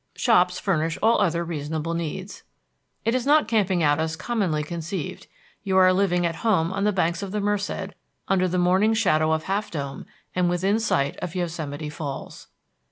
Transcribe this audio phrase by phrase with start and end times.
[0.15, 2.41] Shops furnish all other reasonable needs.
[3.05, 5.27] It is not camping out as commonly conceived;
[5.61, 7.93] you are living at home on the banks of the Merced,
[8.27, 12.47] under the morning shadow of Half Dome, and within sight of Yosemite Falls.